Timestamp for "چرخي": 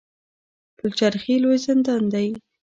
0.99-1.35